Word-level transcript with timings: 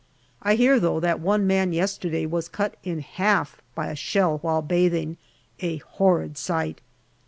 I 0.41 0.55
hear, 0.55 0.79
though, 0.79 0.99
that 0.99 1.19
one 1.19 1.45
man 1.45 1.73
yesterday 1.73 2.25
was 2.25 2.49
cut 2.49 2.73
in 2.83 3.01
half 3.01 3.61
by 3.75 3.89
a 3.91 3.95
shell 3.95 4.39
while 4.39 4.63
bathing. 4.63 5.17
A 5.61 5.77
horrid 5.77 6.39
sight 6.39 6.81